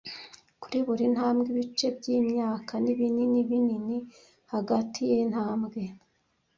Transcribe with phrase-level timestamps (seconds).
[0.61, 3.97] Kuri buri ntambwe ibice byimyaka, nibinini binini
[4.53, 5.81] hagati yintambwe,